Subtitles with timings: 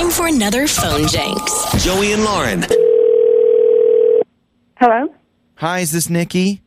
[0.00, 1.84] time for another phone Jenks.
[1.84, 2.64] Joey and Lauren.
[4.76, 5.14] Hello.
[5.56, 6.62] Hi, is this Nikki?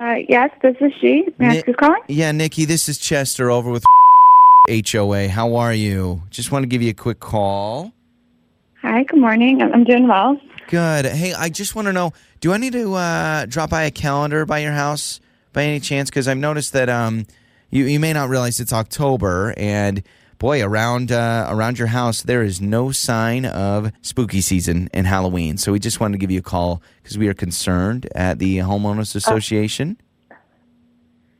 [0.00, 1.26] Uh, yes, this is she.
[1.38, 2.00] May I Ni- ask who's calling?
[2.08, 3.84] Yeah, Nikki, this is Chester over with
[4.70, 5.28] HOA.
[5.28, 6.22] How are you?
[6.30, 7.92] Just want to give you a quick call.
[8.80, 9.02] Hi.
[9.02, 9.60] Good morning.
[9.60, 10.40] I'm I'm doing well.
[10.68, 11.04] Good.
[11.04, 14.46] Hey, I just want to know do I need to uh, drop by a calendar
[14.46, 15.20] by your house
[15.52, 16.08] by any chance?
[16.08, 17.26] Because I've noticed that um,
[17.70, 20.02] you, you may not realize it's October, and
[20.38, 25.58] boy, around uh, around your house, there is no sign of spooky season and Halloween.
[25.58, 28.58] So we just wanted to give you a call because we are concerned at the
[28.58, 29.98] Homeowners Association.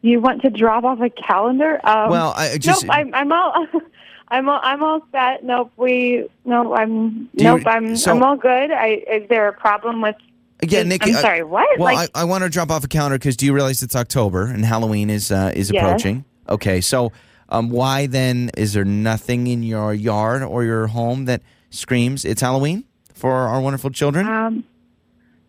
[0.01, 1.81] You want to drop off a calendar?
[1.85, 2.85] Um, well, I just.
[2.85, 2.95] nope.
[2.95, 3.67] I'm, I'm all.
[4.31, 5.43] I'm all, I'm all set.
[5.43, 5.73] Nope.
[5.77, 6.29] We.
[6.45, 6.75] No.
[6.75, 7.29] I'm.
[7.33, 7.63] You- nope.
[7.67, 7.97] I'm.
[7.97, 8.71] so- I'm all good.
[8.71, 9.03] I.
[9.11, 10.17] Is there a problem with?
[10.63, 11.11] Yeah, Nikki.
[11.11, 11.43] I'm uh, sorry.
[11.43, 11.79] What?
[11.79, 12.11] Well, like.
[12.15, 14.65] I, I want to drop off a calendar because do you realize it's October and
[14.65, 15.83] Halloween is uh, is Yes.
[15.83, 16.25] approaching?
[16.49, 17.13] Okay, so
[17.49, 22.41] um, why then is there nothing in your yard or your home that screams it's
[22.41, 22.85] Halloween
[23.15, 24.27] for our wonderful children?
[24.27, 24.65] um.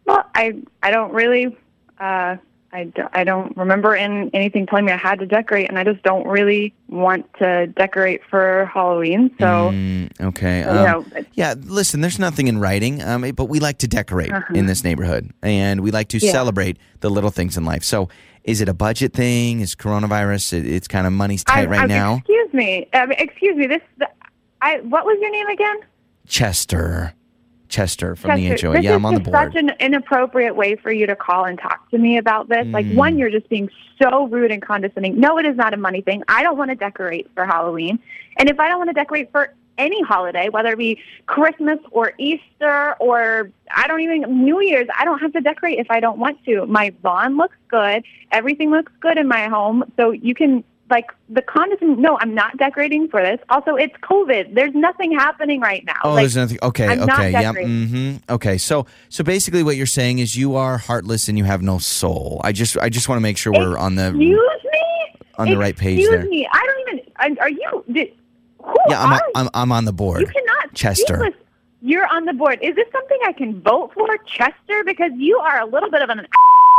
[0.05, 0.55] Well, I.
[0.81, 1.55] I don't really.
[1.99, 2.37] Uh.
[2.71, 5.83] I, d- I don't remember in anything telling me I had to decorate, and I
[5.83, 9.31] just don't really want to decorate for Halloween.
[9.39, 10.59] So, Mm, okay.
[10.59, 14.31] you um, know, yeah, listen, there's nothing in writing, um, but we like to decorate
[14.31, 14.53] Uh-huh.
[14.53, 16.31] in this neighborhood, and we like to Yeah.
[16.31, 17.83] celebrate the little things in life.
[17.83, 18.07] So,
[18.43, 19.61] is it a budget thing?
[19.61, 20.53] Is coronavirus?
[20.53, 22.15] It, it's kind of money's tight I- right I- now.
[22.17, 22.87] Excuse me.
[22.93, 23.65] Um, excuse me.
[23.67, 23.81] This.
[24.61, 24.77] I.
[24.81, 25.77] What was your name again?
[26.27, 27.13] Chester,
[27.69, 28.81] Chester from Chester, the HOA.
[28.81, 29.35] Yeah, I'm on the board.
[29.53, 32.65] such an inappropriate way for you to call and talk to me about this.
[32.67, 33.19] Like, one, Mm.
[33.19, 33.69] you're just being
[34.01, 35.19] so rude and condescending.
[35.19, 36.23] No, it is not a money thing.
[36.27, 37.99] I don't want to decorate for Halloween.
[38.37, 42.11] And if I don't want to decorate for any holiday, whether it be Christmas or
[42.17, 46.19] Easter or I don't even New Year's, I don't have to decorate if I don't
[46.19, 46.65] want to.
[46.65, 48.03] My lawn looks good.
[48.31, 49.85] Everything looks good in my home.
[49.95, 52.01] So you can like the condescending.
[52.01, 53.39] No, I'm not decorating for this.
[53.49, 54.55] Also, it's COVID.
[54.55, 55.93] There's nothing happening right now.
[56.03, 56.57] Oh, like, there's nothing.
[56.63, 57.41] Okay, I'm okay, yeah.
[57.53, 57.87] decorating.
[57.87, 61.61] hmm Okay, so so basically, what you're saying is you are heartless and you have
[61.61, 62.41] no soul.
[62.43, 64.35] I just I just want to make sure we're on the me.
[65.37, 66.47] on the right page Excuse me.
[66.51, 67.11] I don't even.
[67.17, 67.85] I- Are you?
[67.91, 68.13] Did,
[68.63, 70.21] who Yeah, I'm are I'm I'm on the board.
[70.21, 70.73] You cannot.
[70.73, 71.29] Chester.
[71.81, 72.59] You're on the board.
[72.61, 74.83] Is this something I can vote for, Chester?
[74.85, 76.19] Because you are a little bit of an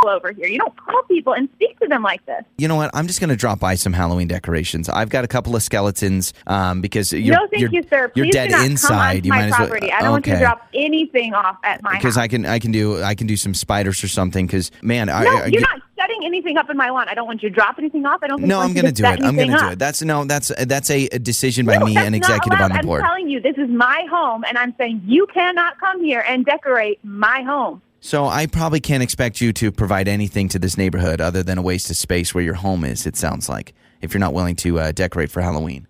[0.09, 0.47] over here.
[0.47, 2.43] You don't call people and speak to them like this.
[2.57, 2.91] You know what?
[2.95, 4.89] I'm just going to drop by some Halloween decorations.
[4.89, 8.11] I've got a couple of skeletons um, because you're no, thank you're, you, sir.
[8.15, 9.27] you're dead inside.
[9.27, 9.73] You might as well.
[9.75, 12.25] I don't want you to drop anything off at my because house.
[12.25, 14.47] I can I can do I can do some spiders or something.
[14.47, 17.07] Because man, I, no, I, you're not setting anything up in my lawn.
[17.09, 18.21] I don't want you to drop anything off.
[18.23, 18.39] I don't.
[18.39, 19.23] Think No, I'm going to do it.
[19.23, 19.79] I'm going to do it.
[19.79, 23.03] That's no, that's that's a, a decision by No, me, an executive on the board.
[23.03, 26.47] I'm telling you, this is my home, and I'm saying you cannot come here and
[26.47, 27.83] decorate my home.
[28.03, 31.63] So I probably can't expect you to provide anything to this neighborhood other than a
[31.63, 33.07] waste of space where your home is.
[33.07, 35.87] It sounds like if you're not willing to uh, decorate for Halloween.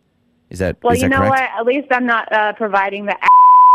[0.51, 1.53] Is that Well, is you that know correct?
[1.55, 1.61] what?
[1.61, 3.17] At least I'm not uh, providing the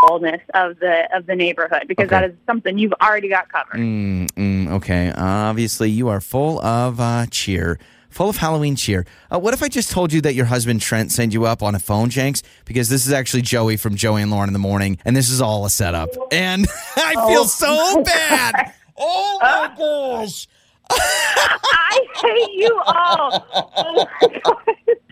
[0.04, 2.20] assholeness of the of the neighborhood because Okay.
[2.20, 3.80] that is something you've already got covered.
[3.80, 5.14] Mm, mm, okay.
[5.16, 7.80] Obviously, you are full of uh, cheer,
[8.16, 9.06] full of Halloween cheer.
[9.30, 11.76] Uh, what if I just told you that your husband Trent sent you up on
[11.76, 12.42] a phone, Jenks?
[12.64, 15.42] Because this is actually Joey from Joey and Lauren in the morning, and this is
[15.42, 16.10] all a setup.
[16.32, 16.66] And
[16.96, 18.74] I feel Oh, so bad.
[18.98, 20.48] Oh my gosh.
[20.90, 23.46] I hate you all.
[23.54, 24.58] Oh my God.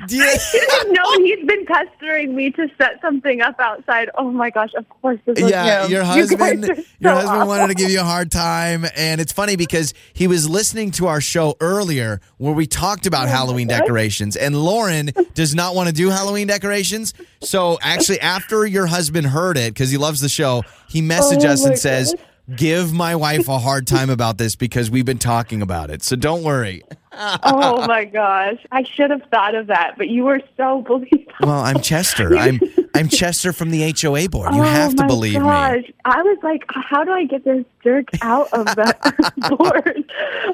[0.07, 4.09] Do you- I didn't know he's been pestering me to set something up outside.
[4.17, 4.72] Oh my gosh!
[4.75, 5.91] Of course, this was yeah, him.
[5.91, 9.22] your husband, guys are your so husband wanted to give you a hard time, and
[9.22, 13.29] it's funny because he was listening to our show earlier where we talked Oh about
[13.29, 17.13] Halloween decorations, and Lauren does not want to do Halloween decorations.
[17.41, 21.51] So actually, after your husband heard it because he loves the show, he messaged Oh
[21.51, 22.13] us and says.
[22.54, 26.04] Give my wife a hard time about this because we've been talking about it.
[26.04, 26.84] So don't worry.
[27.14, 28.58] oh my gosh!
[28.70, 31.24] I should have thought of that, but you were so believable.
[31.40, 32.36] Well, I'm Chester.
[32.36, 32.59] I'm
[32.96, 34.54] I'm Chester from the HOA board.
[34.54, 35.40] You oh have to my believe me.
[35.40, 35.92] Oh my gosh.
[36.04, 40.04] I was like, how do I get this jerk out of the board?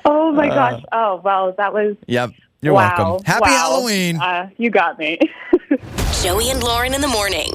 [0.05, 0.83] Oh my gosh!
[0.91, 2.29] Oh well, that was Yep.
[2.29, 2.95] Uh, You're wow.
[2.97, 3.25] welcome.
[3.25, 3.57] Happy Wow.
[3.57, 4.17] Halloween.
[4.17, 5.17] Uh, you got me.
[6.21, 7.49] Joey and Lauren in the morning.